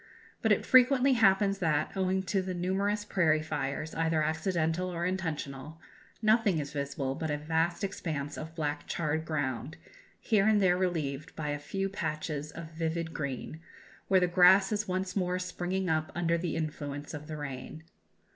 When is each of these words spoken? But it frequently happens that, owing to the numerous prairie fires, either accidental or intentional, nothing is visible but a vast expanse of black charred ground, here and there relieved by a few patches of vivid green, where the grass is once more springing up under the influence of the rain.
But 0.41 0.51
it 0.51 0.65
frequently 0.65 1.13
happens 1.13 1.59
that, 1.59 1.91
owing 1.95 2.23
to 2.23 2.41
the 2.41 2.55
numerous 2.55 3.05
prairie 3.05 3.43
fires, 3.43 3.93
either 3.93 4.23
accidental 4.23 4.89
or 4.89 5.05
intentional, 5.05 5.79
nothing 6.23 6.57
is 6.57 6.73
visible 6.73 7.13
but 7.13 7.29
a 7.29 7.37
vast 7.37 7.83
expanse 7.83 8.35
of 8.35 8.55
black 8.55 8.87
charred 8.87 9.25
ground, 9.25 9.77
here 10.19 10.47
and 10.47 10.59
there 10.59 10.75
relieved 10.75 11.35
by 11.35 11.49
a 11.49 11.59
few 11.59 11.87
patches 11.87 12.49
of 12.51 12.71
vivid 12.71 13.13
green, 13.13 13.59
where 14.07 14.19
the 14.19 14.25
grass 14.25 14.71
is 14.71 14.87
once 14.87 15.15
more 15.15 15.37
springing 15.37 15.87
up 15.87 16.11
under 16.15 16.35
the 16.35 16.55
influence 16.55 17.13
of 17.13 17.27
the 17.27 17.37
rain. 17.37 17.83